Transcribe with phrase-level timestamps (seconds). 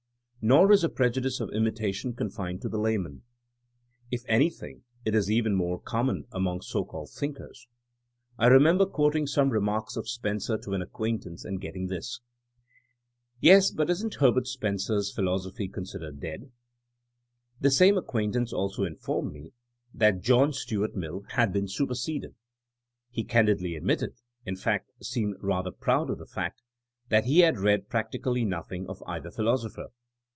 [0.43, 3.21] Nor is the prejudice of imitation confined to the layman.
[4.09, 7.67] If anything, it is even more com mon among so called *^ thinkers.
[8.15, 10.81] '* I remember THINEINa AS A SCIENCE 117 quoting some remark of Spencer to an
[10.81, 12.21] acquaint ance, and getting this:
[13.39, 16.49] Yes, but isn 't Herbert Spencer's philosophy considered deadf
[17.59, 19.53] This same acquaintance also informed me
[19.93, 22.33] that John Stuart Mill had been '* superseded.
[23.11, 24.15] ''He can didly admitted—
[24.47, 26.63] ^in fact seemed rather proud of the fact—
[27.11, 29.91] ^that he had read practically noth ing of either philosopher.